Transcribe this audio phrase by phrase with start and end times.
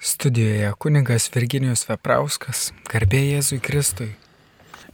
[0.00, 4.10] Studijoje kuningas Virginijus Veprauskas, garbė Jėzui Kristui.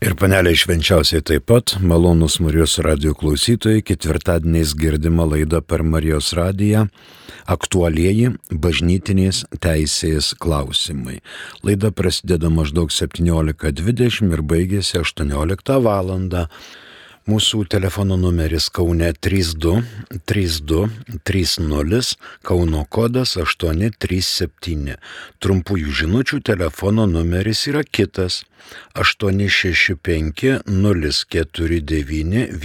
[0.03, 6.89] Ir paneliai švenčiausiai taip pat, malonus Marijos radio klausytojai, ketvirtadieniais girdima laida per Marijos radiją
[7.51, 11.21] aktualieji bažnytinės teisės klausimai.
[11.67, 16.15] Laida prasideda maždaug 17.20 ir baigėsi 18 val.
[17.23, 19.83] Mūsų telefono numeris Kaune 32
[20.27, 20.89] 32
[21.23, 24.97] 30, Kauno kodas 837.
[25.39, 28.43] Trumpųjų žinučių telefono numeris yra kitas
[28.99, 32.59] 865 049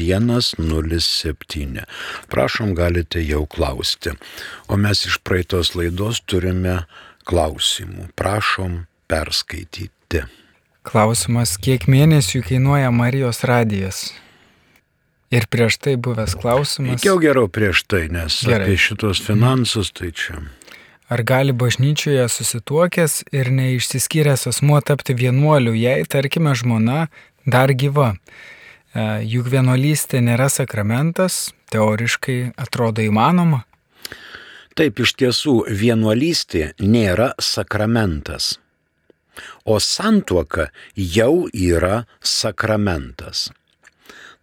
[0.57, 1.85] 107.
[2.33, 4.17] Prašom, galite jau klausti.
[4.67, 6.79] O mes iš praeitos laidos turime
[7.29, 8.09] klausimų.
[8.17, 10.25] Prašom perskaityti.
[10.87, 14.07] Klausimas, kiek mėnesių kainuoja Marijos radijas?
[15.31, 17.03] Ir prieš tai buvęs klausimas.
[17.03, 18.63] Jau geriau prieš tai, nes Gerai.
[18.63, 20.39] apie šitos finansus tai čia.
[21.11, 27.07] Ar gali bažnyčioje susituokęs ir neišsiskyręs asmuo tapti vienuoliu, jei, tarkime, žmona
[27.45, 28.13] dar gyva?
[28.95, 33.63] E, juk vienuolystė nėra sakramentas, teoriškai atrodo įmanoma.
[34.79, 38.57] Taip, iš tiesų, vienuolystė nėra sakramentas,
[39.65, 43.49] o santuoka jau yra sakramentas.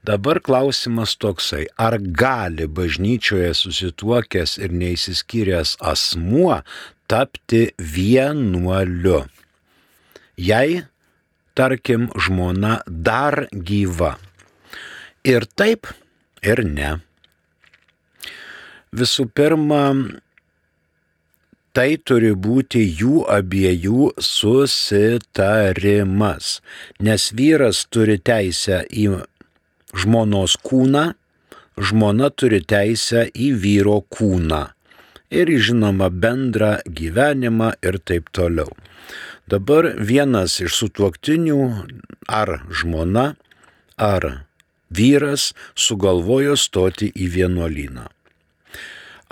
[0.04, 6.60] Dabar klausimas toksai, ar gali bažnyčioje susituokęs ir neįsiskyręs asmuo
[7.08, 9.24] tapti vienuoliu?
[10.36, 10.84] Jei,
[11.56, 14.20] tarkim, žmona dar gyva.
[15.24, 15.86] Ir taip,
[16.44, 17.00] ir ne.
[18.92, 19.96] Visų pirma,
[21.72, 25.40] tai turi būti jų abiejų susitarimas,
[27.00, 29.24] nes vyras turi teisę į
[29.94, 31.12] žmonos kūną,
[31.78, 34.64] žmona turi teisę į vyro kūną
[35.34, 38.70] ir žinoma bendrą gyvenimą ir taip toliau.
[39.50, 41.60] Dabar vienas iš sutuoktinių
[42.30, 43.34] ar žmona,
[43.98, 44.46] ar
[44.94, 48.06] vyras sugalvojo stoti į vienuolyną.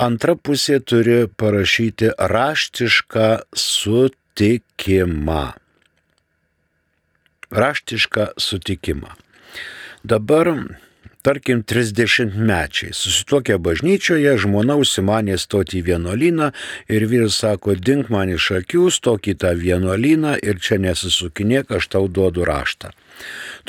[0.02, 5.44] Antra pusė turi parašyti raštišką sutikimą.
[7.52, 9.21] Raštišką sutikimą.
[10.04, 10.48] Dabar,
[11.22, 16.48] tarkim, 30 mečiai susituokia bažnyčioje, žmona užsimanė stoti į vienuolyną
[16.90, 21.86] ir vyras sako, dink man iš akių, stok į tą vienuolyną ir čia nesisukinėk, aš
[21.94, 22.90] tau duodu raštą.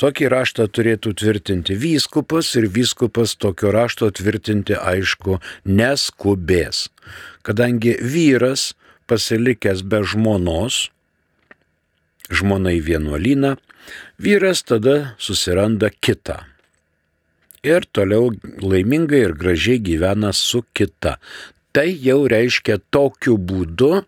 [0.02, 5.38] Tokį raštą turėtų tvirtinti vyskupas ir vyskupas tokio rašto tvirtinti aišku
[5.70, 6.88] neskubės,
[7.46, 8.72] kadangi vyras
[9.06, 10.88] pasilikęs be žmonos,
[12.30, 13.54] žmona į vienuolyną,
[14.18, 16.42] vyras tada susiranda kitą.
[17.64, 21.16] Ir toliau laimingai ir gražiai gyvena su kita.
[21.72, 24.04] Tai jau reiškia tokiu būdu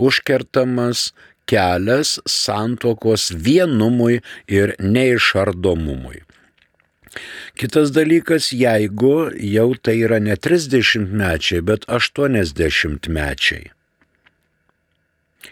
[0.00, 1.12] užkertamas
[1.46, 6.24] kelias santokos vienumui ir neišardomumui.
[7.54, 13.70] Kitas dalykas, jeigu jau tai yra ne 30 mečiai, bet 80 mečiai.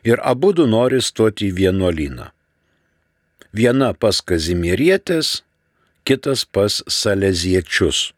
[0.05, 2.31] Ir abu du nori stoti į vienuolyną.
[3.53, 5.43] Viena pas kazimierietis,
[6.09, 8.13] kitas pas saleziečius.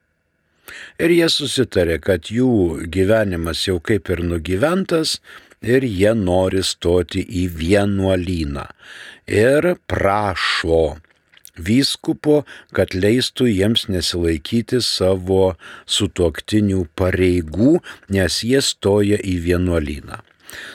[1.03, 5.19] Ir jie susitarė, kad jų gyvenimas jau kaip ir nugyventas
[5.61, 8.69] ir jie nori stoti į vienuolyną.
[9.27, 10.97] Ir prašo
[11.55, 12.43] vyskupo,
[12.75, 15.55] kad leistų jiems nesilaikyti savo
[15.87, 17.79] sutuoktinių pareigų,
[18.11, 20.23] nes jie stoja į vienuolyną.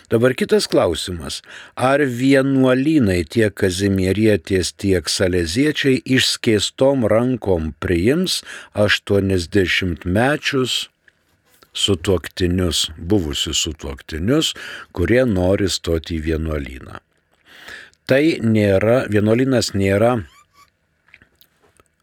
[0.09, 1.41] Dabar kitas klausimas.
[1.75, 8.41] Ar vienuolynai tiek kazimierietės, tiek saleziečiai išskėstom rankom priims
[8.73, 10.89] 80 mečius
[11.73, 14.55] sutuoktinius, buvusius sutuoktinius,
[14.91, 16.99] kurie nori stoti į vienuolyną?
[18.09, 20.15] Tai nėra, vienuolynas nėra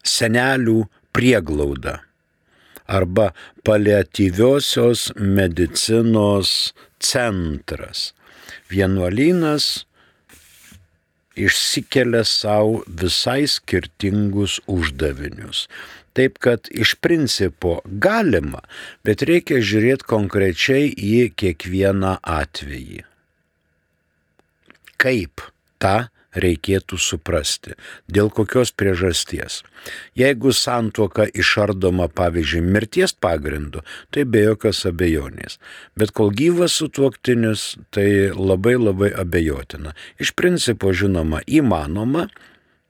[0.07, 2.06] senelių prieglauda
[2.87, 3.31] arba
[3.67, 8.13] paliatyviosios medicinos centras.
[8.71, 9.85] Vienuolynas
[11.37, 15.67] išsikelia savo visai skirtingus uždavinius.
[16.17, 18.63] Taip kad iš principo galima,
[19.05, 23.03] bet reikia žiūrėti konkrečiai į kiekvieną atvejį.
[24.97, 25.43] Kaip
[25.77, 27.75] tą reikėtų suprasti.
[28.11, 29.61] Dėl kokios priežasties.
[30.17, 35.57] Jeigu santuoka išardoma, pavyzdžiui, mirties pagrindu, tai be jokios abejonės.
[35.97, 39.95] Bet kol gyvas sutuoktinis, tai labai labai abejotina.
[40.19, 42.27] Iš principo, žinoma, įmanoma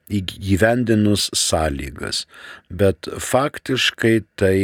[0.07, 2.25] įgyvendinus sąlygas,
[2.71, 4.57] bet faktiškai tai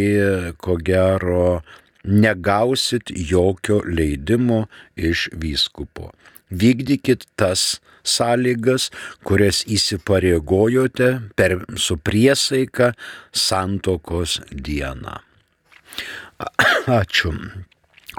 [0.64, 1.62] ko gero
[2.04, 4.66] negausit jokio leidimo
[4.96, 6.12] iš vyskupo.
[6.54, 8.90] Vykdykit tas sąlygas,
[9.24, 12.94] kurias įsipareigojote per su priesaika
[13.32, 15.20] santokos dieną.
[17.02, 17.32] Ačiū.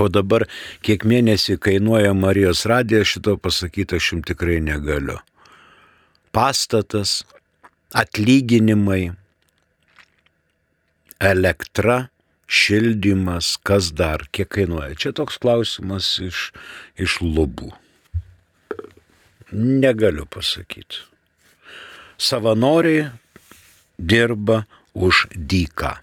[0.02, 0.48] O dabar,
[0.82, 5.20] kiek mėnesį kainuoja Marijos radija, šito pasakyti aš jums tikrai negaliu.
[6.34, 7.20] Pastatas,
[7.94, 9.12] atlyginimai,
[11.22, 12.08] elektra,
[12.50, 14.98] šildymas, kas dar, kiek kainuoja.
[14.98, 16.48] Čia toks klausimas iš,
[16.98, 17.70] iš lubų.
[19.54, 21.04] Negaliu pasakyti.
[22.18, 23.10] Savanoriai
[23.98, 24.64] dirba
[24.94, 25.94] už dyką.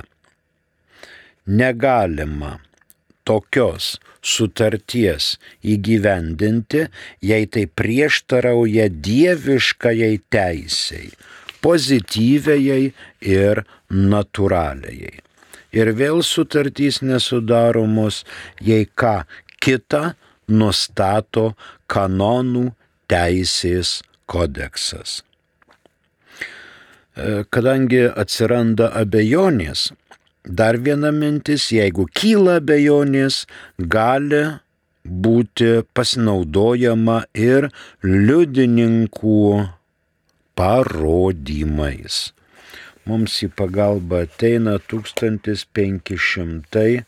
[1.45, 2.59] negalima
[3.23, 6.87] tokios sutarties įgyvendinti,
[7.23, 11.11] jei tai prieštarauja dieviškajai teisėjai,
[11.63, 12.89] pozityviai
[13.35, 15.19] ir natūraliai.
[15.73, 18.23] Ir vėl sutartys nesudaromos,
[18.61, 19.23] jei ką
[19.63, 20.13] kita
[20.47, 21.53] nustato
[21.89, 22.69] kanonų
[23.09, 25.23] teisės kodeksas.
[27.13, 29.89] E, kadangi atsiranda abejonės,
[30.43, 33.45] Dar viena mintis, jeigu kyla bejonės,
[33.79, 34.41] gali
[35.07, 37.69] būti pasinaudojama ir
[38.03, 39.69] liudininkų
[40.59, 42.33] parodymais.
[43.09, 47.03] Mums į pagalbą ateina 1547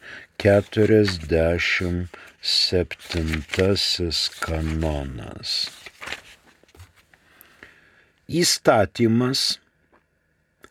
[4.44, 5.52] kanonas.
[8.28, 9.42] Įstatymas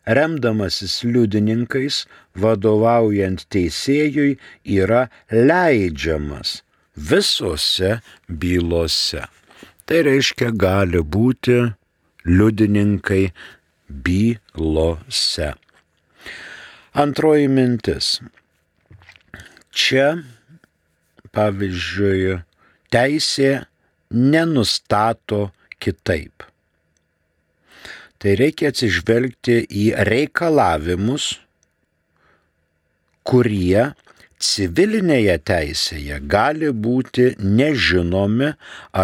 [0.05, 2.05] remdamasis liudininkais,
[2.37, 6.63] vadovaujant teisėjui, yra leidžiamas
[6.97, 9.25] visose bylose.
[9.85, 11.73] Tai reiškia, gali būti
[12.25, 13.33] liudininkai
[13.89, 15.53] bylose.
[16.95, 18.17] Antroji mintis.
[19.75, 20.09] Čia,
[21.35, 22.41] pavyzdžiui,
[22.95, 23.53] teisė
[24.15, 25.49] nenustato
[25.83, 26.47] kitaip
[28.25, 31.27] tai reikia atsižvelgti į reikalavimus,
[33.21, 33.91] kurie
[34.45, 38.51] civilinėje teisėje gali būti nežinomi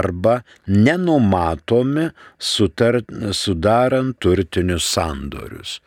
[0.01, 5.79] arba nenumatomi sutart, sudarant turtinius sandorius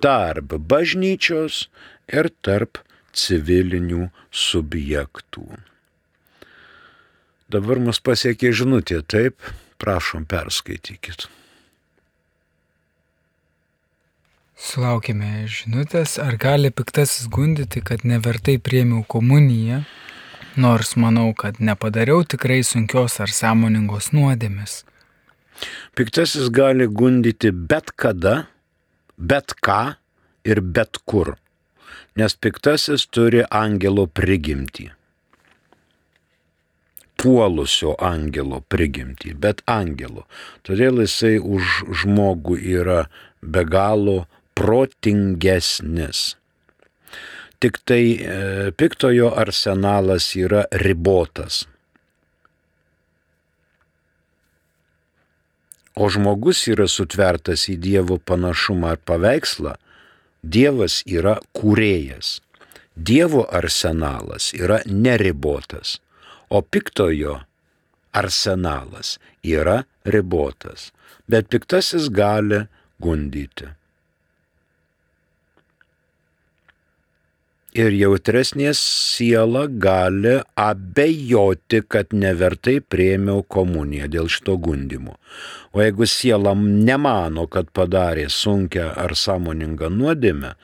[0.00, 1.66] tarp bažnyčios
[2.08, 2.80] ir tarp
[3.16, 5.44] civilinių subjektų.
[7.50, 9.50] Dabar mus pasiekė žinutė, taip,
[9.82, 11.26] prašom perskaitykit.
[14.60, 19.78] Sulaukime žinutės, ar gali piktasis gundyti, kad nevertai priemiau komuniją,
[20.60, 24.82] nors manau, kad nepadariau tikrai sunkios ar sąmoningos nuodėmės.
[25.96, 28.34] Piktasis gali gundyti bet kada,
[29.16, 29.94] bet ką
[30.44, 31.38] ir bet kur,
[32.20, 34.90] nes piktasis turi angelo prigimtį
[37.20, 40.24] puolusio angelo prigimtį, bet angelo.
[40.64, 43.02] Todėl jisai už žmogų yra
[43.44, 44.22] be galo
[44.54, 46.36] protingesnis.
[47.60, 51.66] Tik tai e, piktojo arsenalas yra ribotas.
[56.00, 59.74] O žmogus yra sutvertas į Dievo panašumą ar paveikslą,
[60.40, 62.38] Dievas yra kūrėjas.
[62.96, 65.98] Dievo arsenalas yra neribotas
[66.50, 67.40] o piktojo
[68.12, 70.90] arsenalas yra ribotas,
[71.28, 72.66] bet piktasis gali
[72.98, 73.70] gundyti.
[77.70, 85.14] Ir jautresnė siela gali abejoti, kad nevertai prieimiau komuniją dėl šito gundimo.
[85.70, 90.56] O jeigu siela nemano, kad padarė sunkę ar sąmoningą nuodėmę,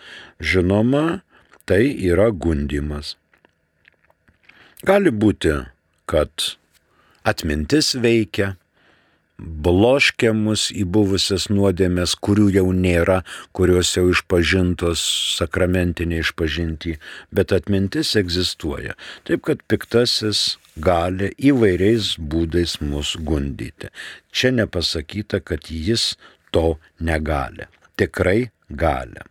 [0.43, 1.23] žinoma,
[1.63, 3.15] tai yra gundimas.
[4.87, 5.55] Gali būti
[6.07, 6.31] kad
[7.27, 8.55] atmintis veikia,
[9.38, 13.21] bloškia mus į buvusias nuodėmės, kurių jau nėra,
[13.57, 15.02] kurios jau išpažintos
[15.37, 16.97] sakramentiniai išpažinti,
[17.31, 18.97] bet atmintis egzistuoja.
[19.28, 23.93] Taip kad piktasis gali įvairiais būdais mus gundyti.
[24.33, 26.14] Čia nepasakyta, kad jis
[26.50, 27.69] to negali.
[27.97, 29.25] Tikrai gali.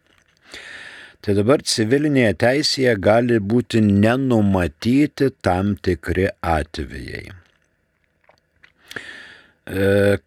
[1.26, 7.45] Tai dabar civilinėje teisėje gali būti nenumatyti tam tikri atvejai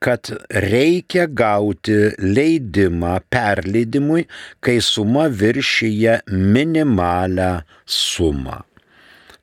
[0.02, 4.24] kad reikia gauti leidimą perleidimui,
[4.60, 8.64] kai suma viršyje minimalę sumą.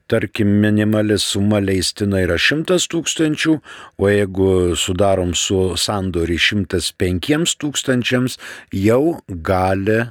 [0.08, 3.56] Tarkim, minimali suma leistina yra 100 tūkstančių,
[3.98, 8.38] o jeigu sudarom su sandorį 105 tūkstančiams,
[8.70, 10.04] jau gali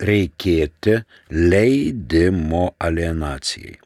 [0.00, 3.83] reikėti leidimo alienacijai.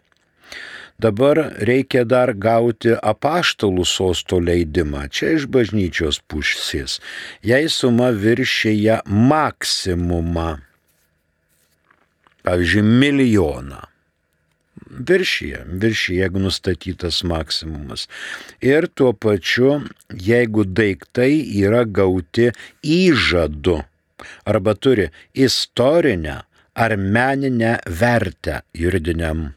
[0.98, 6.96] Dabar reikia dar gauti apaštalų sosto leidimą, čia iš bažnyčios pusės,
[7.46, 10.48] jei suma viršyje maksimumą,
[12.42, 13.84] pavyzdžiui, milijoną.
[14.88, 18.08] Viršyje, viršyje, jeigu nustatytas maksimumas.
[18.58, 22.50] Ir tuo pačiu, jeigu daiktai yra gauti
[22.82, 23.78] įžadu
[24.50, 26.40] arba turi istorinę
[26.74, 29.52] ar meninę vertę juridiniam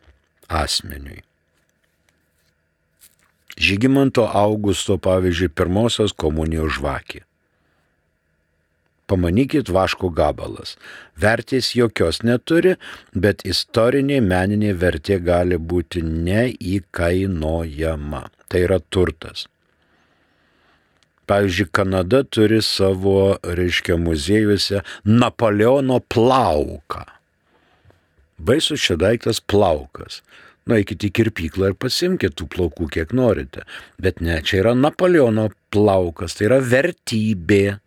[0.48, 1.31] asmeniui.
[3.62, 7.22] Žygimanto Augusto, pavyzdžiui, pirmosios komunijos žvakė.
[9.12, 10.78] Pamanykit vaško gabalas.
[11.20, 12.78] Vertės jokios neturi,
[13.14, 18.24] bet istorinė meninė vertė gali būti neįkainojama.
[18.50, 19.46] Tai yra turtas.
[21.30, 27.06] Pavyzdžiui, Kanada turi savo, reiškia, muziejuose Napoleono plauką.
[28.42, 30.24] Baisus čia daiktas plaukas.
[30.70, 33.64] Nueikite į kirpyklą ir pasimkite tų plaukų, kiek norite.
[34.02, 37.80] Bet ne, čia yra Napoleono plaukas, tai yra vertybė.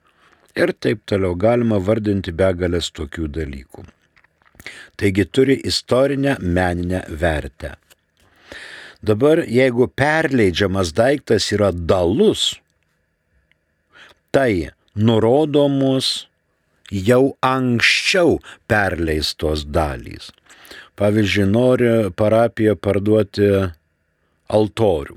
[0.58, 3.86] Ir taip toliau galima vardinti begalės tokių dalykų.
[4.98, 7.74] Taigi turi istorinę meninę vertę.
[9.04, 12.54] Dabar, jeigu perleidžiamas daiktas yra dalus,
[14.32, 16.26] tai nurodomos
[16.90, 18.38] jau anksčiau
[18.70, 20.30] perleistos dalys.
[20.94, 23.48] Pavyzdžiui, nori parapiją parduoti
[24.54, 25.16] altorių,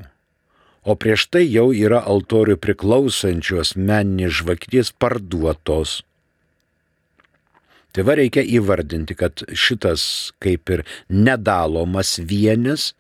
[0.87, 5.99] o prieš tai jau yra altorių priklausančios meninės žvakidės parduotos.
[7.93, 10.01] Tai va reikia įvardinti, kad šitas
[10.43, 12.91] kaip ir nedalomas vienis,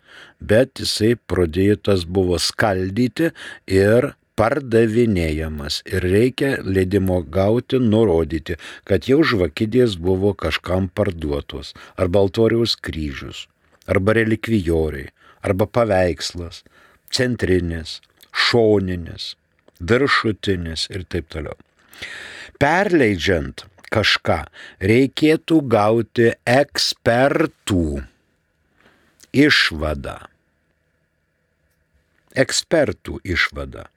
[0.41, 3.31] bet jisai pradėtas buvo skaldyti
[3.69, 12.77] ir pardavinėjamas ir reikia leidimo gauti, nurodyti, kad jau žvakidės buvo kažkam parduotos, arba altoriaus
[12.77, 13.47] kryžius,
[13.89, 15.09] arba relikvijoriai,
[15.41, 16.61] arba paveikslas,
[17.13, 17.97] centrinis,
[18.31, 19.33] šoninis,
[19.81, 21.57] viršutinis ir taip toliau.
[22.61, 24.39] Perleidžiant kažką,
[24.83, 27.83] reikėtų gauti ekspertų
[29.33, 30.17] išvadą.
[32.37, 33.87] Ekspertų išvadą.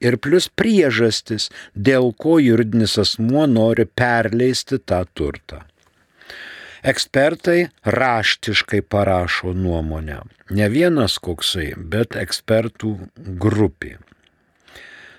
[0.00, 5.64] Ir plus priežastis, dėl ko juridinis asmuo nori perleisti tą turtą.
[6.82, 10.20] Ekspertai raštiškai parašo nuomonę.
[10.50, 12.92] Ne vienas koksai, bet ekspertų
[13.42, 13.98] grupė.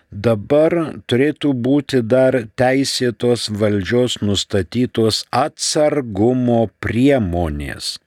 [0.09, 0.73] Dabar
[1.05, 7.99] turėtų būti dar teisėtos valdžios nustatytos atsargumo priemonės.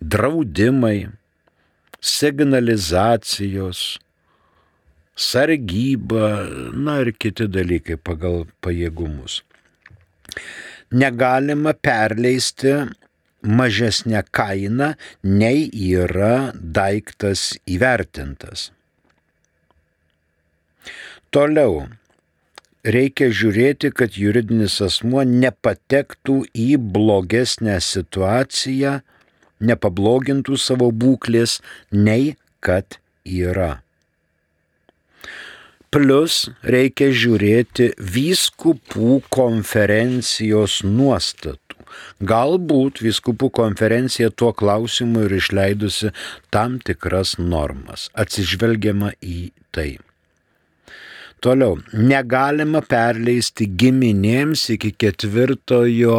[0.00, 1.10] Draudimai,
[2.00, 3.98] signalizacijos,
[5.18, 9.42] sargyba, na ir kiti dalykai pagal pajėgumus
[10.90, 12.72] negalima perleisti
[13.42, 18.70] mažesnę kainą, nei yra daiktas įvertintas.
[21.30, 21.86] Toliau,
[22.82, 28.98] reikia žiūrėti, kad juridinis asmuo nepatektų į blogesnę situaciją,
[29.60, 31.60] nepablogintų savo būklės,
[31.92, 32.34] nei
[32.64, 33.76] kad yra.
[35.94, 41.78] Plus reikia žiūrėti vyskupų konferencijos nuostatų.
[42.28, 46.12] Galbūt vyskupų konferencija tuo klausimu ir išleidusi
[46.52, 49.96] tam tikras normas, atsižvelgiama į tai.
[51.40, 56.18] Toliau, negalima perleisti giminėms iki ketvirtojo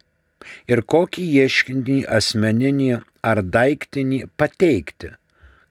[0.67, 2.91] ir kokį ieškinį asmeninį
[3.23, 5.13] ar daiktinį pateikti,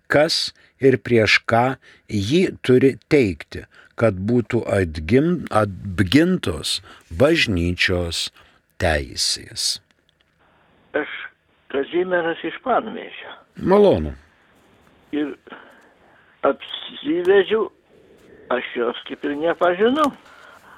[0.09, 1.65] kas ir prieš ką
[2.09, 3.67] jį turi teikti,
[3.97, 6.81] kad būtų atgim, apgintos
[7.19, 8.31] bažnyčios
[8.83, 9.81] teisės.
[10.97, 11.13] Aš
[11.73, 13.31] Kazimieras iš Panmėžio.
[13.57, 14.13] Malonu.
[15.17, 15.31] Ir
[16.45, 17.71] apsivežiau,
[18.53, 20.11] aš jos kaip ir nepažinau,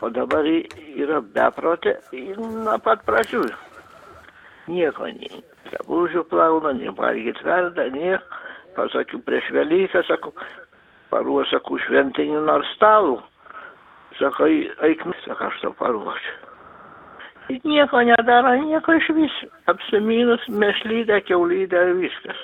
[0.03, 1.97] o dabar yra beprotė
[2.39, 3.43] nuo pat pradžių
[4.71, 8.43] nieko, nei drabužių plauna, nei valgyt verda, nieko.
[8.75, 10.33] Pasakiau, prieš Velyką, sakau,
[11.13, 13.21] paruoš, sakau, šventinį nors stalų.
[14.19, 14.49] Sako,
[14.87, 16.35] eik, sako, aš tau paruošiu.
[17.63, 19.37] Nieko nedaro, nieko iš vis.
[19.71, 22.41] Apsimynus, mešlydę, keulydę ir viskas.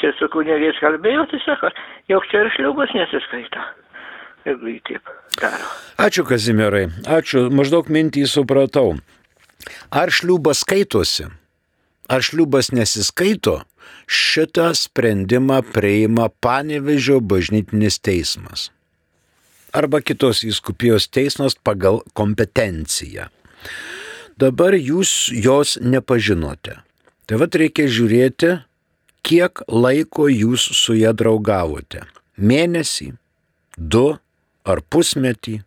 [0.00, 1.72] Čia su kunigais kalbėjau, tai sako,
[2.08, 3.66] jau čia ir šliubas nesiskaita.
[4.48, 5.72] Jeigu jį taip daro.
[6.00, 6.86] Ačiū, Kazimierai.
[7.04, 7.48] Ačiū.
[7.52, 8.94] Maždaug mintį supratau.
[9.90, 11.28] Ar šliubas skaitosi,
[12.08, 13.60] ar šliubas nesiskaito,
[14.06, 18.70] šitą sprendimą priima Panevežio bažnytinis teismas
[19.72, 23.28] arba kitos įskupijos teismas pagal kompetenciją.
[24.40, 26.80] Dabar jūs jos nepažinote.
[27.28, 28.54] Tai vad reikia žiūrėti,
[29.22, 32.02] kiek laiko jūs su ją draugavote.
[32.40, 33.12] Mėnesį,
[33.76, 34.06] du
[34.64, 35.60] ar pusmetį,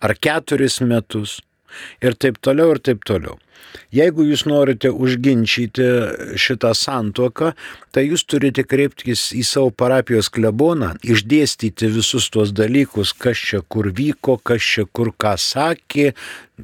[0.00, 1.38] ar keturis metus
[2.02, 3.38] ir taip toliau ir taip toliau.
[3.94, 5.86] Jeigu jūs norite užginčyti
[6.40, 7.52] šitą santuoką,
[7.94, 13.90] tai jūs turite kreiptis į savo parapijos kleboną, išdėstyti visus tuos dalykus, kas čia kur
[13.94, 16.12] vyko, kas čia kur ką sakė,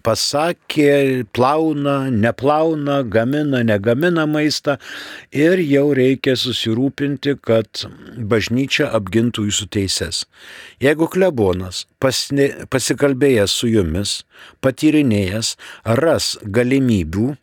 [0.05, 4.77] pasakė, plauna, neplauna, gamina, negamina maistą
[5.35, 7.85] ir jau reikia susirūpinti, kad
[8.17, 10.25] bažnyčia apgintų jūsų teises.
[10.83, 14.21] Jeigu klebonas pasne, pasikalbėjęs su jumis,
[14.65, 15.57] patyrinėjęs,
[16.01, 16.37] ras
[16.81, 17.37] galimybių,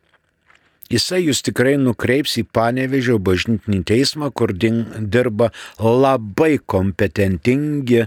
[0.87, 5.49] Jisai jūs tikrai nukreips į Panevežio bažnytinį teismą, kur dirba
[5.83, 8.05] labai kompetentingi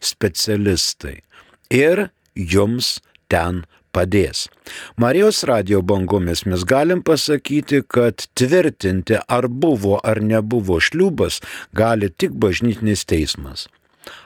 [0.00, 1.20] specialistai.
[1.68, 4.48] Ir jums ten padės.
[4.96, 11.42] Marijos radio bangomis mes galim pasakyti, kad tvirtinti, ar buvo ar nebuvo šliubas,
[11.76, 13.68] gali tik bažnytinis teismas.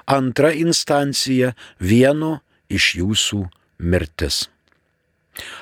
[0.07, 2.39] Antra instancija- vieno
[2.71, 3.49] iš jūsų
[3.81, 4.47] mirtis.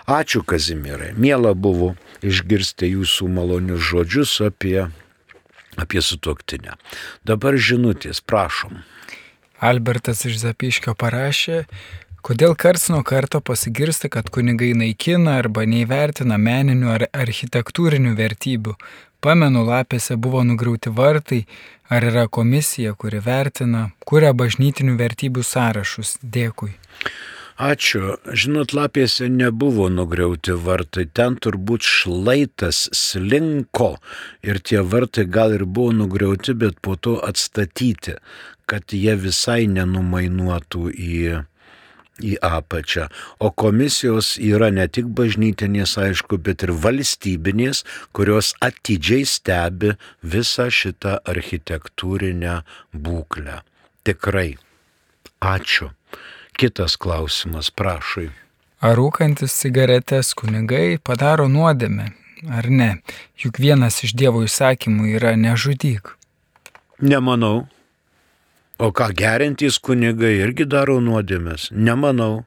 [0.06, 4.88] Ačiū Kazimirai, mėla buvo išgirsti jūsų malonius žodžius apie,
[5.76, 6.76] apie sutoktinę.
[7.26, 8.82] Dabar žinutės, prašom.
[9.60, 11.64] Albertas iš Zapiškio parašė,
[12.26, 18.76] kodėl karts nuo karto pasigirsta, kad kunigai naikina arba neįvertina meninių ar architektūrinių vertybių.
[19.20, 21.46] pamenu, lapėse buvo nugriauti vartai,
[21.90, 26.18] ar yra komisija, kuri vertina, kuria bažnytinių vertybių sąrašus.
[26.22, 26.76] Dėkui.
[27.57, 28.19] Ačiū.
[28.37, 33.95] Žinot, lapėse nebuvo nugriauti vartai, ten turbūt šlaitas slinko
[34.45, 38.19] ir tie vartai gal ir buvo nugriauti, bet po to atstatyti,
[38.69, 41.40] kad jie visai nenumainuotų į,
[42.21, 43.09] į apačią.
[43.40, 51.23] O komisijos yra ne tik bažnytinės, aišku, bet ir valstybinės, kurios atidžiai stebi visą šitą
[51.25, 52.61] architektūrinę
[52.92, 53.62] būklę.
[54.05, 54.51] Tikrai.
[55.40, 55.95] Ačiū.
[56.57, 58.31] Kitas klausimas, prašai.
[58.81, 62.11] Ar rūkantis cigaretės kunigai padaro nuodėmę,
[62.49, 62.90] ar ne?
[63.40, 66.14] Juk vienas iš Dievo įsakymų yra nežudyk.
[67.01, 67.66] Nemanau.
[68.79, 71.71] O ką gerintys kunigai irgi daro nuodėmės?
[71.73, 72.45] Nemanau.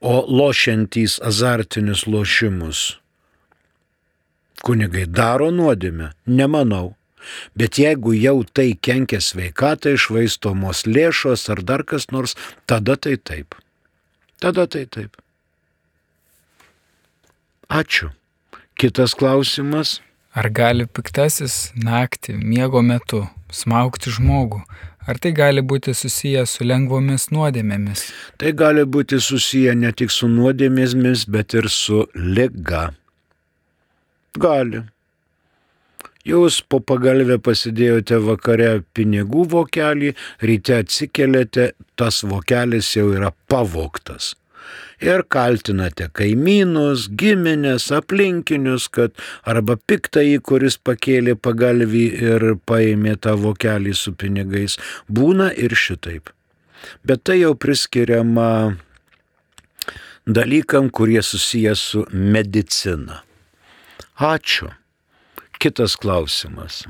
[0.00, 2.98] O lošiantys azartinius lošimus
[4.62, 6.12] kunigai daro nuodėmę?
[6.26, 6.97] Nemanau.
[7.58, 13.54] Bet jeigu jau tai kenkia sveikatai, išvaistomos lėšos ar dar kas nors, tada tai taip.
[14.40, 15.16] Tada tai taip.
[17.68, 18.12] Ačiū.
[18.78, 19.98] Kitas klausimas.
[20.38, 24.60] Ar gali piktasis naktį, miego metu, smaugti žmogų?
[25.08, 28.02] Ar tai gali būti susiję su lengvomis nuodėmėmis?
[28.38, 32.90] Tai gali būti susiję ne tik su nuodėmėmis, bet ir su liga.
[34.38, 34.84] Gali.
[36.28, 40.10] Jūs po pagalbę pasidėjote vakare pinigų vokelį,
[40.44, 44.34] ryte atsikeliate, tas vokelis jau yra pavoktas.
[45.00, 49.14] Ir kaltinate kaimynus, giminės, aplinkinius, kad
[49.48, 54.76] arba piktąjį, kuris pakėlė pagalbį ir paėmė tą vokelį su pinigais,
[55.08, 56.28] būna ir šitaip.
[57.06, 58.50] Bet tai jau priskiriama
[60.26, 63.22] dalykam, kurie susijęs su medicina.
[64.18, 64.74] Ačiū.
[65.58, 66.84] Kitas klausimas.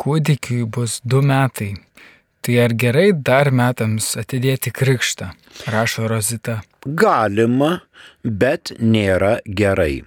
[0.00, 1.74] Kūdikiui bus du metai.
[2.40, 5.30] Tai ar gerai dar metams atidėti krikštą?
[5.72, 6.60] Rašo Rozita.
[6.84, 7.80] Galima,
[8.24, 10.02] bet nėra gerai.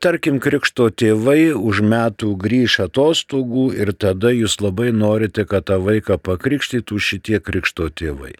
[0.00, 6.16] Tarkim, krikšto tėvai už metų grįž atostogų ir tada jūs labai norite, kad tą vaiką
[6.24, 8.32] pakrikštytų šitie krikšto tėvai.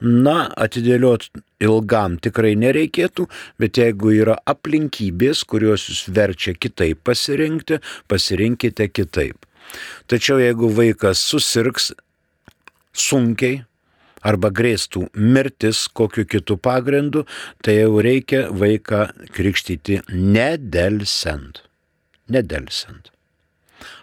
[0.00, 3.26] Na, atidėliot ilgam tikrai nereikėtų,
[3.60, 9.46] bet jeigu yra aplinkybės, kurios jūs verčia kitaip pasirinkti, pasirinkite kitaip.
[10.10, 11.92] Tačiau jeigu vaikas susirgs
[12.96, 13.62] sunkiai,
[14.26, 17.24] arba grėstų mirtis kokiu kitu pagrindu,
[17.64, 21.64] tai jau reikia vaiką krikštyti nedelsiant.
[22.30, 23.10] Nedelsiant.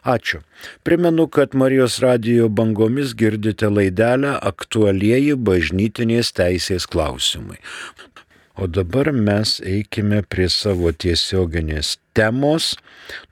[0.06, 0.42] Ačiū.
[0.88, 7.60] Primenu, kad Marijos radijo bangomis girdite laidelę aktualieji bažnytinės teisės klausimai.
[8.58, 12.74] O dabar mes eikime prie savo tiesioginės temos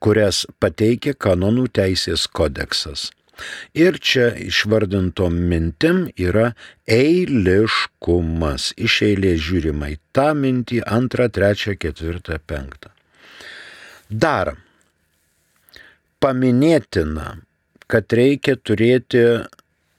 [0.03, 3.11] kurias pateikia kanonų teisės kodeksas.
[3.75, 6.53] Ir čia išvardintom mintim yra
[6.91, 8.73] eiliškumas.
[8.77, 12.93] Iš eilės žiūrima į tą mintį antrą, trečią, ketvirtą, penktą.
[14.11, 14.57] Dar
[16.23, 17.39] paminėtina,
[17.87, 19.25] kad reikia turėti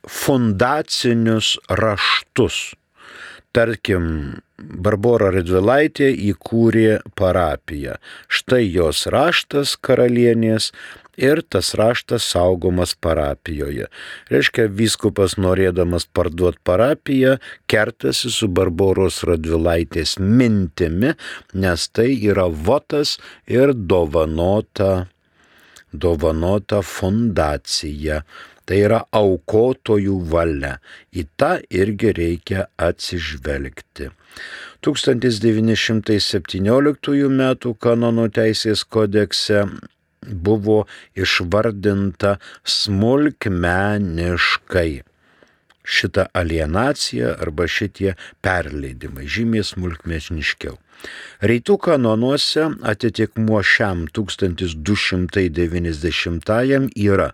[0.04, 2.73] fundacinius raštus.
[3.53, 4.05] Tarkim,
[4.57, 7.99] Barbora Radvilaitė įkūrė parapiją.
[8.25, 10.71] Štai jos raštas karalienės
[11.21, 13.91] ir tas raštas saugomas parapijoje.
[14.33, 17.35] Reiškia, vyskupas norėdamas parduoti parapiją,
[17.69, 21.13] kertasi su Barboros Radvilaitės mintimi,
[21.53, 25.05] nes tai yra votas ir dovanota,
[25.93, 28.23] dovanota fundacija.
[28.63, 30.80] Tai yra aukotojų valia.
[31.12, 34.08] Į tą irgi reikia atsižvelgti.
[34.84, 37.56] 1917 m.
[37.86, 39.58] kanonų teisės kodekse
[40.28, 45.04] buvo išvardinta smulkmeniškai.
[45.84, 50.78] Šita alienacija arba šitie perleidimai žymiai smulkmeniškiau.
[51.43, 57.31] Rytų kanonuose atitikmuo šiam 1290 yra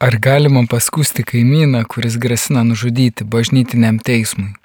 [0.00, 4.60] Ar galima paskusti kaimyną, kuris grasina nužudyti bažnytiniam teismui?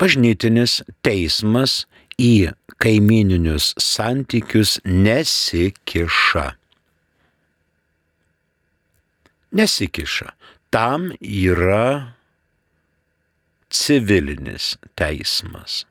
[0.00, 1.84] bažnytinis teismas
[2.20, 6.46] į kaimininius santykius nesikiša.
[9.56, 10.32] Nesikiša.
[10.70, 12.14] Tam yra
[13.70, 15.84] civilinis teismas.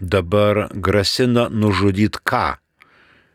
[0.00, 2.56] Dabar grasina nužudyti ką?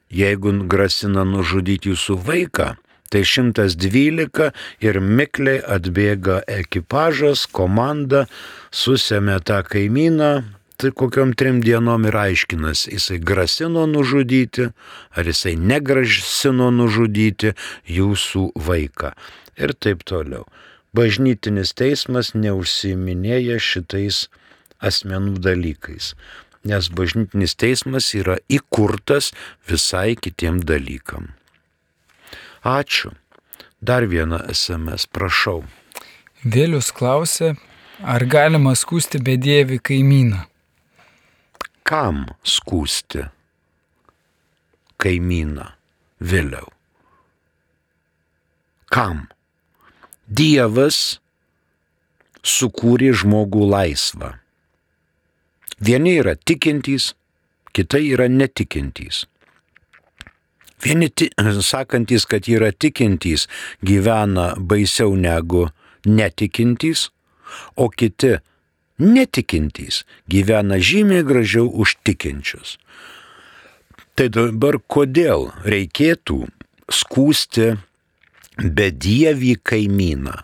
[0.10, 2.74] Jeigu grasina nužudyti jūsų vaiką,
[3.10, 4.50] tai 112
[4.86, 8.26] ir mikliai atbėga ekipažas, komanda,
[8.74, 10.32] susėmė tą kaimyną,
[10.80, 14.70] tai kokiam trim dienom ir aiškinas, jisai grasino nužudyti,
[15.12, 17.54] ar jisai negrasino nužudyti
[18.00, 19.14] jūsų vaiką.
[19.60, 20.48] Ir taip toliau.
[20.96, 24.28] Bažnytinis teismas neužsiminėja šitais
[24.80, 26.16] asmenų dalykais
[26.64, 29.32] nes bažnytinis teismas yra įkurtas
[29.70, 31.32] visai kitiem dalykam.
[32.64, 33.14] Ačiū.
[33.82, 35.64] Dar vieną SMS, prašau.
[36.44, 37.54] Vėlius klausė,
[38.04, 40.44] ar galima skūsti bedievi kaimyną?
[41.90, 43.24] Kam skūsti
[45.02, 45.64] kaimyną
[46.22, 46.68] vėliau?
[48.94, 49.24] Kam?
[50.30, 51.00] Dievas
[52.46, 54.36] sukūrė žmogų laisvą.
[55.82, 57.16] Vieni yra tikintys,
[57.74, 59.24] kitai yra netikintys.
[60.86, 61.10] Vieni
[61.72, 63.48] sakantys, kad yra tikintys,
[63.82, 65.66] gyvena baisiau negu
[66.06, 67.08] netikintys,
[67.74, 68.38] o kiti
[69.00, 72.78] netikintys gyvena žymiai gražiau už tikinčius.
[74.20, 76.44] Tai dabar kodėl reikėtų
[76.92, 77.72] skūsti
[78.60, 80.36] bedievį kaimyną?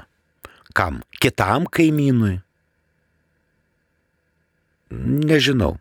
[0.76, 1.04] Kam?
[1.20, 2.40] Kitam kaimynui?
[4.96, 5.76] Nežinau.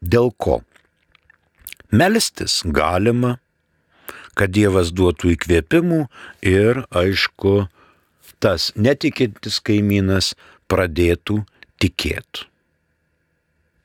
[0.00, 0.62] Dėl ko?
[1.92, 3.36] Melstis galima,
[4.32, 6.06] kad Dievas duotų įkvėpimų
[6.48, 7.66] ir, aišku,
[8.40, 10.32] tas netikintis kaimynas
[10.72, 11.42] pradėtų
[11.82, 12.48] tikėti.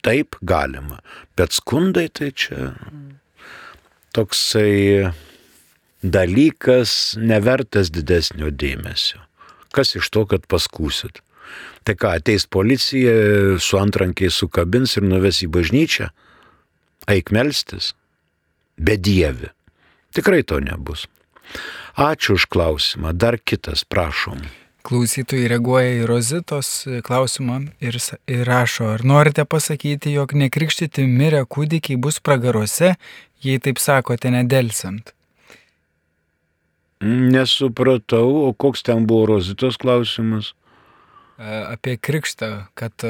[0.06, 1.02] Taip galima,
[1.36, 2.72] bet skundai tai čia
[4.16, 5.12] toksai
[6.02, 9.20] dalykas nevertas didesnio dėmesio.
[9.76, 11.22] Kas iš to, kad paskūsit?
[11.88, 13.12] Tai ką, ateis policija,
[13.64, 16.10] su antrankiai sukabins ir nuves į bažnyčią?
[17.12, 17.94] Eik melstis.
[18.78, 19.52] Be dievi.
[20.16, 21.06] Tikrai to nebus.
[21.98, 23.14] Ačiū už klausimą.
[23.14, 24.44] Dar kitas, prašom.
[24.86, 26.70] Klausytojai reaguoja į Rozitos
[27.08, 27.98] klausimą ir,
[28.30, 32.94] ir rašo, ar norite pasakyti, jog nekrikštyti mirę kūdikiai bus pragaruose,
[33.44, 35.12] jei taip sakote nedelsant?
[37.02, 40.54] Nesupratau, o koks ten buvo Rozitos klausimas?
[41.38, 43.04] apie krikštą, kad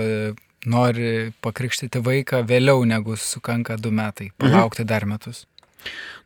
[0.67, 4.89] nori pakrikštyti vaiką vėliau negu sukanka du metai, palaukti mhm.
[4.89, 5.45] dar metus.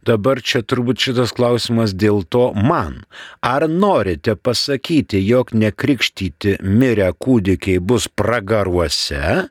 [0.02, 3.04] Dabar čia turbūt šitas klausimas dėl to man.
[3.46, 9.46] Ar norite pasakyti, jog nekrikštyti mirę kūdikiai bus pragaruose?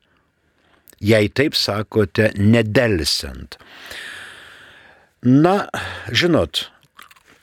[1.00, 3.56] Jei taip sakote, nedelsiant.
[5.22, 5.68] Na,
[6.10, 6.66] žinot,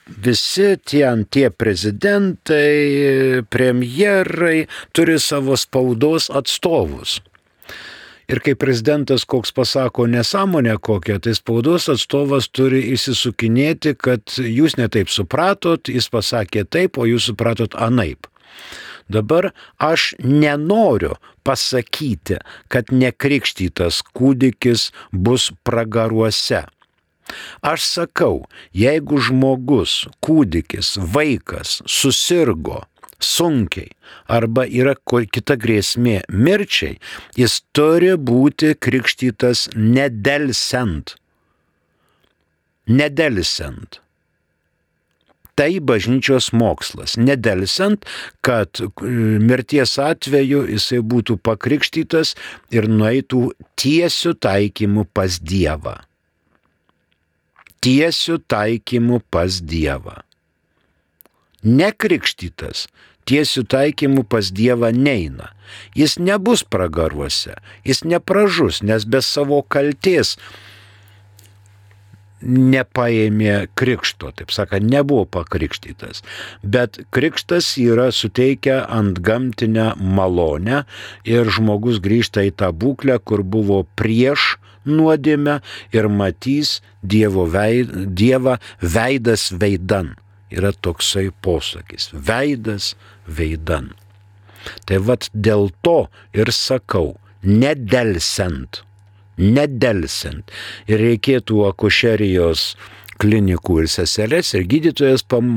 [0.07, 7.21] visi tie tie prezidentai, premjerai turi savo spaudos atstovus.
[8.27, 15.07] Ir kai prezidentas koks pasako nesąmonę kokią, tai spaudos atstovas turi įsisukinėti, kad jūs netaip
[15.07, 18.27] supratot, jis pasakė taip, o jūs supratot anaip.
[19.07, 21.13] Dabar aš nenoriu
[21.47, 26.65] pasakyti, kad nekrikštytas kūdikis bus pragaruose.
[27.63, 28.43] Aš sakau,
[28.75, 32.83] jeigu žmogus, kūdikis, vaikas susirgo
[33.19, 33.91] sunkiai
[34.27, 36.97] arba yra kita grėsmė mirčiai,
[37.37, 41.15] jis turi būti krikštytas nedelsiant.
[42.87, 44.01] Nedelsiant.
[45.57, 47.17] Tai bažnyčios mokslas.
[47.17, 48.05] Nedelsiant,
[48.45, 48.89] kad e,
[49.41, 52.35] mirties atveju jisai būtų pakrikštytas
[52.69, 53.47] ir nueitų
[53.81, 55.97] tiesių taikymų pas Dievą
[57.87, 60.21] tiesių taikymų pas Dievą.
[61.67, 62.87] Nekrikštytas
[63.27, 65.51] tiesių taikymų pas Dievą neina.
[65.97, 70.37] Jis nebus pragaruose, jis nepražus, nes be savo kalties
[72.41, 76.21] nepaėmė krikšto, taip sakant, nebuvo pakrikštytas.
[76.61, 80.83] Bet krikštas yra suteikia ant gamtinę malonę
[81.25, 84.55] ir žmogus grįžta į tą būklę, kur buvo prieš
[84.87, 85.59] nuodėmę
[85.91, 90.15] ir matys dievo veid, Dievą veidas veidan.
[90.51, 92.95] Yra toksai posakis- veidas
[93.27, 93.91] veidan.
[94.85, 98.81] Tai vad dėl to ir sakau, nedelsiant,
[99.37, 100.49] nedelsiant.
[100.87, 102.75] Ir reikėtų akušerijos
[103.17, 105.47] klinikų ir seseles, ir gydytojas pam,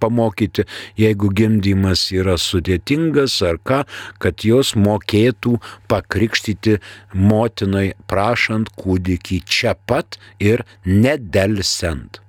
[0.00, 0.64] pamokyti,
[1.00, 3.82] jeigu gimdymas yra sudėtingas ar ką,
[4.22, 5.58] kad jos mokėtų
[5.90, 6.78] pakrikštyti
[7.12, 12.22] motinai, prašant kūdikį čia pat ir nedelsiant.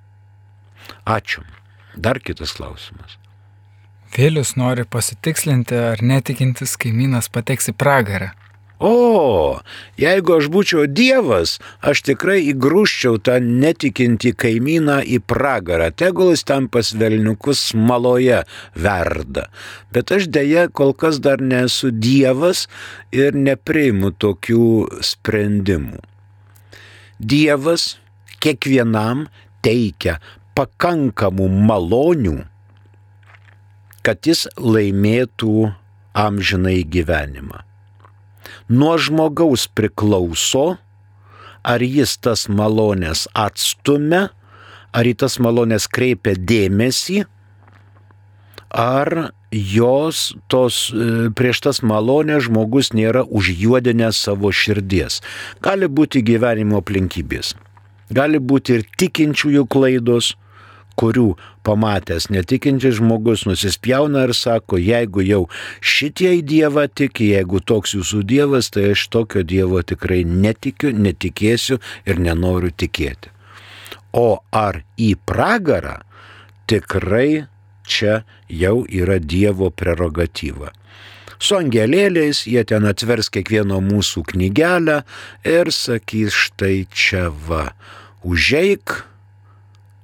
[1.06, 1.55] Ačiū.
[1.96, 3.16] Dar kitas klausimas.
[4.16, 8.32] Vėlius nori pasitikslinti, ar netikintis kaimynas pateks į pragarą.
[8.76, 9.56] O,
[9.96, 16.66] jeigu aš būčiau Dievas, aš tikrai įgrūščiau tą netikinti kaimyną į pragarą, tegul jis tam
[16.68, 18.42] pasvelniukus maloje
[18.76, 19.46] verda.
[19.96, 22.66] Bet aš dėja kol kas dar nesu Dievas
[23.16, 24.68] ir nepriimu tokių
[25.00, 26.04] sprendimų.
[27.16, 27.94] Dievas
[28.44, 29.24] kiekvienam
[29.64, 30.20] teikia
[30.56, 32.40] pakankamų malonių,
[34.06, 35.70] kad jis laimėtų
[36.16, 37.66] amžinai gyvenimą
[38.68, 40.76] nuo žmogaus priklauso,
[41.66, 44.28] ar jis tas malonės atstumia,
[44.94, 47.24] ar į tas malonės kreipia dėmesį,
[48.70, 55.22] ar jos tos e, prieš tas malonės žmogus nėra užjuodinęs savo širdies.
[55.62, 57.54] Gali būti gyvenimo aplinkybės,
[58.10, 60.34] gali būti ir tikinčiųjų klaidos,
[61.00, 61.28] kurių
[61.66, 65.42] pamatęs netikintis žmogus nusispjauna ir sako, jeigu jau
[65.80, 71.80] šitie į Dievą tiki, jeigu toks jūsų Dievas, tai aš tokio Dievo tikrai netikiu, netikėsiu
[72.06, 73.32] ir nenoriu tikėti.
[74.16, 75.98] O ar į pragarą
[76.70, 77.46] tikrai
[77.86, 80.72] čia jau yra Dievo prerogatyva.
[81.38, 85.02] Su angelėliais jie ten atvers kiekvieno mūsų knygelę
[85.44, 87.68] ir sakys štai čia va,
[88.24, 89.02] užeik,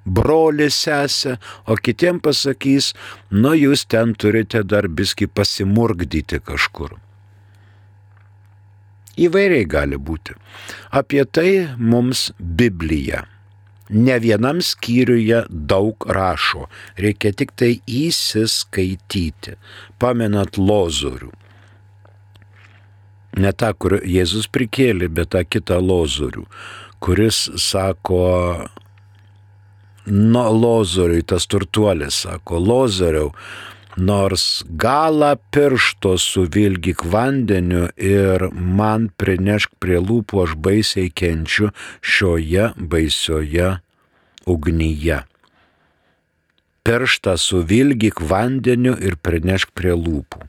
[0.05, 1.37] broli sesė,
[1.67, 2.93] o kitiem pasakys,
[3.31, 6.97] nu jūs ten turite dar biski pasimurgdyti kažkur.
[9.21, 10.35] Įvairiai gali būti.
[10.91, 13.27] Apie tai mums Biblija.
[13.93, 16.65] Ne vienam skyriuje daug rašo,
[16.97, 19.59] reikia tik tai įsiskaityti.
[20.01, 21.29] Pamenat lozorių.
[23.43, 26.47] Ne tą, kur Jėzus prikėlė, bet tą kitą lozorių,
[27.05, 28.25] kuris sako,
[30.07, 33.33] nu, lozoriui tas turtuolis sako, lozoriau,
[33.97, 43.77] nors galą piršto suvilgyk vandeniu ir man prinešk prie lūpų, aš baisiai kenčiu šioje baisioje
[44.47, 45.23] ugnyje.
[46.83, 50.49] Pirštą suvilgyk vandeniu ir prinešk prie lūpų.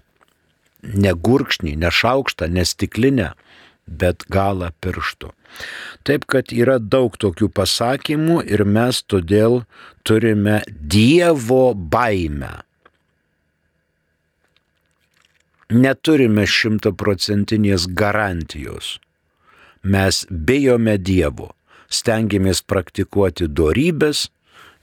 [0.97, 3.33] Ne gurkšnį, ne šaukštą, ne stiklinę,
[3.87, 5.31] bet galą piršto.
[6.03, 9.61] Taip kad yra daug tokių pasakymų ir mes todėl
[10.03, 12.53] turime Dievo baimę.
[15.73, 18.97] Neturime šimtaprocentinės garantijos.
[19.83, 21.49] Mes bijome Dievo,
[21.89, 24.27] stengiamės praktikuoti dorybės,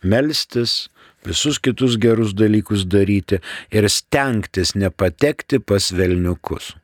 [0.02, 0.88] melstis,
[1.24, 6.74] visus kitus gerus dalykus daryti ir stengtis nepatekti pas velniukus.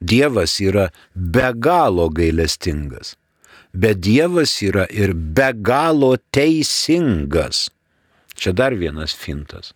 [0.00, 3.16] Dievas yra be galo gailestingas,
[3.72, 7.68] bet Dievas yra ir be galo teisingas.
[8.34, 9.74] Čia dar vienas fintas.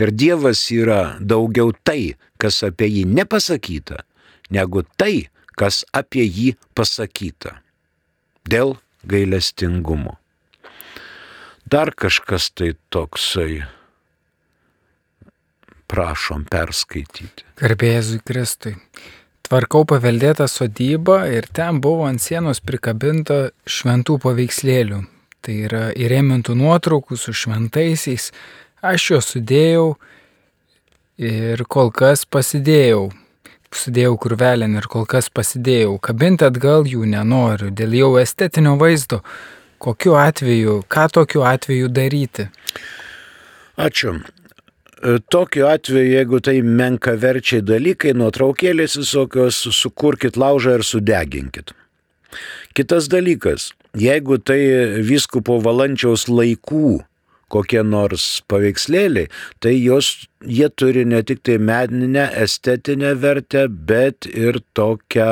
[0.00, 4.04] Ir Dievas yra daugiau tai, kas apie jį nepasakyta,
[4.48, 7.58] negu tai, kas apie jį pasakyta.
[8.48, 10.16] Dėl gailestingumo.
[11.68, 13.64] Dar kažkas tai toksai
[15.94, 17.46] prašom perskaityti.
[17.60, 18.74] Garbėzui Kristui.
[19.44, 25.02] Tvarkau paveldėtą sodybą ir ten buvo ant sienos prikabinta šventų paveikslėlių.
[25.44, 28.30] Tai yra įrėmintų nuotraukų su šventaisiais.
[28.84, 29.90] Aš juos sudėjau
[31.20, 33.10] ir kol kas pasidėjau.
[33.74, 35.98] Sudėjau kurvelę ir kol kas pasidėjau.
[36.00, 39.20] Kabinti atgal jų nenoriu dėl jau estetinio vaizdo.
[39.82, 42.48] Kokiu atveju, ką tokiu atveju daryti?
[43.76, 44.22] Ačiū.
[45.02, 51.74] E, tokiu atveju, jeigu tai menka verčiai dalykai, nuotraukėlės visokios, sukurkit laužą ir sudeginkit.
[52.74, 54.60] Kitas dalykas, jeigu tai
[55.06, 57.00] viskupo valančiaus laikų
[57.54, 59.30] kokie nors paveikslėliai,
[59.62, 60.10] tai jos,
[60.44, 65.28] jie turi ne tik tai meninę, estetinę vertę, bet ir tokią,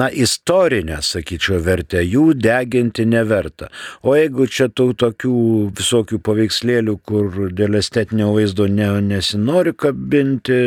[0.00, 2.02] na, istorinę, sakyčiau, vertę.
[2.02, 3.68] Jų deginti neverta.
[4.02, 5.36] O jeigu čia tų tokių
[5.78, 10.58] visokių paveikslėlių, kur dėl estetinio vaizdo ne, nesinori kabinti,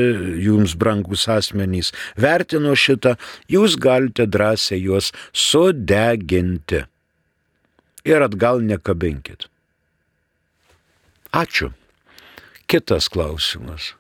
[0.46, 3.16] jums brangus asmenys vertino šitą,
[3.52, 6.86] jūs galite drąsiai juos sudeginti.
[8.06, 9.50] Ir atgal nekabinkit.
[11.36, 11.74] Ačiū.
[12.66, 13.94] Kitas klausimas.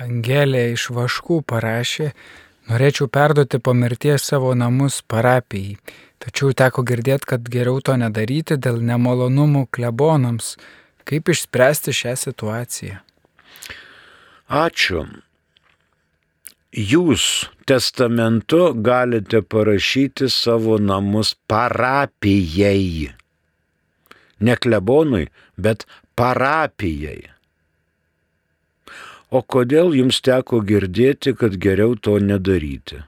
[0.00, 2.12] Angelė iš Vaškų parašė,
[2.70, 5.78] Norėčiau perduoti po mirties savo namus parapijai,
[6.22, 10.52] tačiau teko girdėti, kad geriau to nedaryti dėl nemalonumų klebonams.
[11.08, 13.00] Kaip išspręsti šią situaciją?
[14.60, 15.02] Ačiū.
[16.70, 17.24] Jūs
[17.66, 23.10] testamentu galite parašyti savo namus parapijai.
[24.40, 25.86] Ne klebonui, bet
[26.16, 27.28] parapijai.
[29.30, 33.04] O kodėl jums teko girdėti, kad geriau to nedaryti?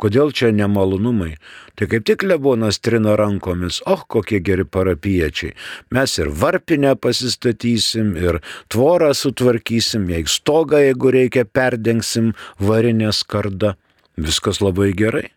[0.00, 1.36] Kodėl čia nemalonumai?
[1.76, 5.54] Tai kaip tik lebonas trina rankomis, oh, kokie geri parapiečiai.
[5.92, 8.40] Mes ir varpinę pasistatysim, ir
[8.72, 13.74] tvorą sutvarkysim, jei stogą, jeigu reikia, perdengsim varinę skardą.
[14.20, 15.30] Viskas labai gerai.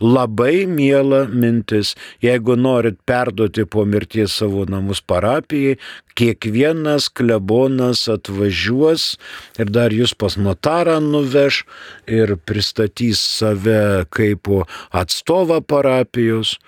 [0.00, 5.78] Labai miela mintis, jeigu norit perduoti po mirties savo namus parapijai,
[6.16, 9.06] kiekvienas klebonas atvažiuos
[9.56, 11.62] ir dar jūs pas notarą nuveš
[12.04, 14.52] ir pristatys save kaip
[14.92, 16.58] atstovą parapijos.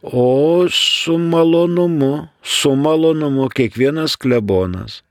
[0.00, 5.02] O su malonumu, su malonumu kiekvienas klebonas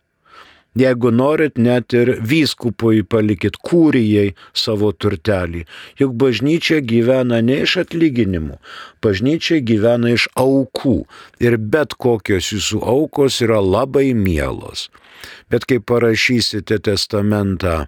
[0.76, 5.64] Jeigu norit, net ir vyskupui palikit kūrijai savo turtelį.
[6.02, 8.60] Juk bažnyčia gyvena ne iš atlyginimų,
[9.06, 10.98] bažnyčia gyvena iš aukų.
[11.40, 14.90] Ir bet kokios jūsų aukos yra labai mielos.
[15.48, 17.86] Bet kai parašysite testamentą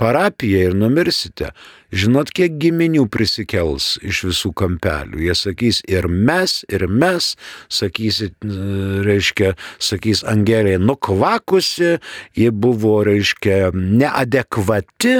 [0.00, 1.50] parapiją ir numirsite,
[1.92, 5.20] žinot, kiek giminių prisikels iš visų kampelių.
[5.26, 7.34] Jie sakys ir mes, ir mes,
[7.72, 8.36] sakysit,
[9.06, 11.98] reiškia, sakys Angelė nukvakusi,
[12.38, 15.16] ji buvo, reiškia, neadekvati,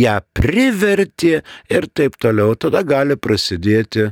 [0.00, 2.56] ją privertė ir taip toliau.
[2.56, 4.10] Tada gali prasidėti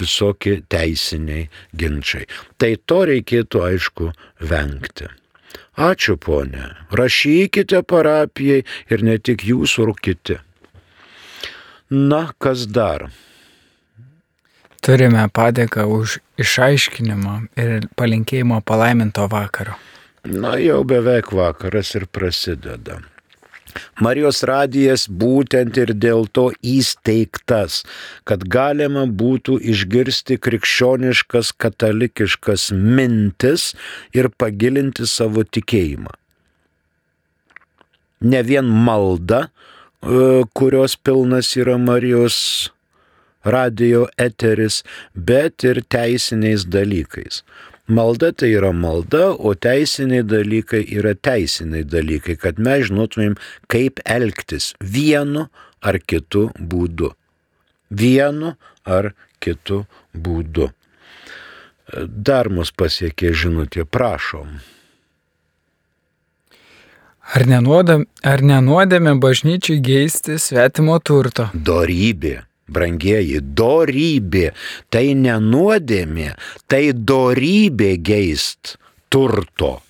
[0.00, 2.28] visokie teisiniai ginčiai.
[2.56, 4.12] Tai to reikėtų, aišku,
[4.46, 5.10] vengti.
[5.80, 6.74] Ačiū, ponė.
[6.92, 10.38] Rašykite parapijai ir ne tik jūs, ir kiti.
[11.90, 13.08] Na, kas dar?
[14.80, 19.74] Turime padėką už išaiškinimą ir palinkėjimo palaiminto vakaro.
[20.24, 23.00] Na, jau beveik vakaras ir prasideda.
[24.00, 27.82] Marijos radijas būtent ir dėl to įsteigtas,
[28.24, 33.72] kad galima būtų išgirsti krikščioniškas katalikiškas mintis
[34.16, 36.12] ir pagilinti savo tikėjimą.
[38.20, 42.70] Ne vien malda, e, kurios pilnas yra Marijos
[43.44, 44.82] radio eteris,
[45.14, 47.42] bet ir teisiniais dalykais.
[47.90, 53.34] Malda tai yra malda, o teisiniai dalykai yra teisiniai dalykai, kad mes žinotumėm,
[53.70, 55.48] kaip elgtis vienu
[55.82, 57.10] ar kitu būdu.
[57.90, 58.54] Vienu
[58.86, 59.10] ar
[59.42, 59.84] kitu
[60.14, 60.68] būdu.
[62.30, 64.60] Dar mus pasiekė žinutė, prašom.
[67.30, 71.48] Ar, nenuodam, ar nenuodėme bažnyčiai geisti svetimo turto?
[71.54, 72.38] Dorybė
[72.72, 74.50] brangieji, dorybė,
[74.90, 76.34] tai nenuodėmė,
[76.70, 78.76] tai dorybė geist
[79.10, 79.80] turto,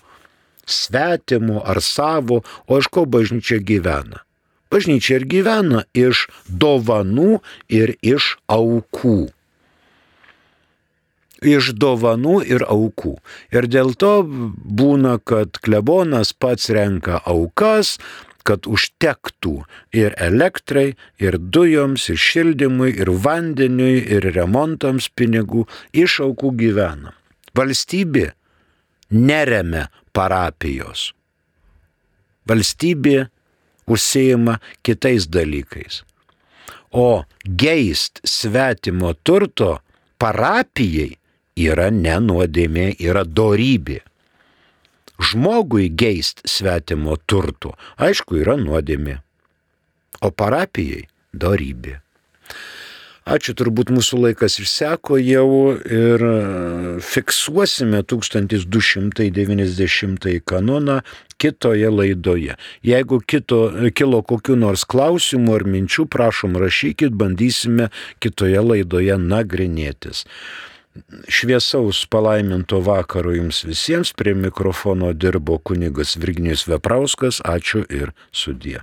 [0.67, 4.25] svetimų ar savo, o iš ko bažnyčia gyvena.
[4.71, 9.33] Bažnyčia ir gyvena iš dovanų ir iš aukų.
[11.41, 13.17] Iš dovanų ir aukų.
[13.51, 17.97] Ir dėl to būna, kad klebonas pats renka aukas,
[18.51, 19.61] kad užtektų
[19.95, 27.15] ir elektrai, ir dujoms, ir šildymui, ir vandeniui, ir remontams pinigų, išaukų gyvena.
[27.55, 28.33] Valstybė
[29.15, 29.87] neremia
[30.17, 31.11] parapijos.
[32.51, 33.29] Valstybė
[33.91, 36.03] užsieima kitais dalykais.
[36.91, 39.77] O geist svetimo turto
[40.19, 41.13] parapijai
[41.61, 44.01] yra nenuodėmė, yra dorybė
[45.21, 49.21] žmogui geist svetimo turtų, aišku, yra nuodėmė,
[50.25, 52.01] o parapijai darybė.
[53.31, 56.25] Ačiū, turbūt mūsų laikas išseko jau ir
[57.05, 61.05] fiksuosime 1290 kanoną
[61.39, 62.57] kitoje laidoje.
[62.83, 67.91] Jeigu kito, kilo kokiu nors klausimu ar minčių, prašom rašykit, bandysime
[68.25, 70.25] kitoje laidoje nagrinėtis.
[71.29, 77.41] Šviesaus palaiminto vakaro jums visiems prie mikrofono dirbo kunigas Virginijus Veprauskas.
[77.47, 78.81] Ačiū ir sudie.